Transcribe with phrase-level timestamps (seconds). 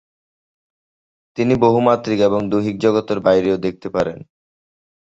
[1.37, 4.19] তিনি বহুমাত্রিক বা দৈহিক জগতের বাইরেও দেখতে পারেন।